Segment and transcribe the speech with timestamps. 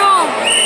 [0.00, 0.59] 안.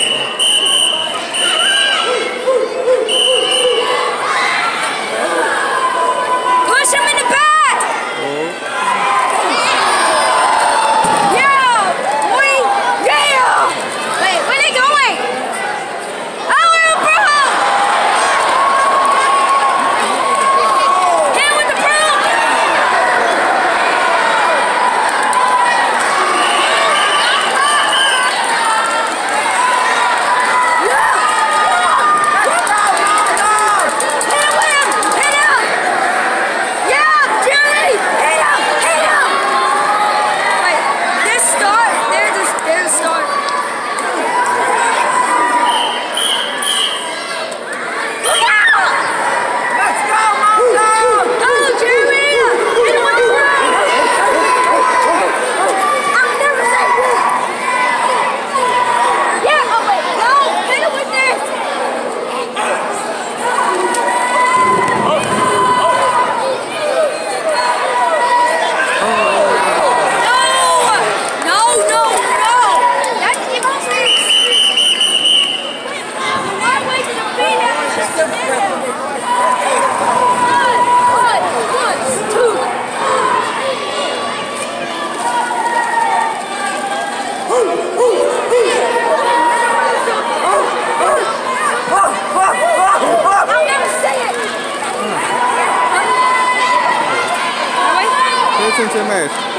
[99.02, 99.53] Match.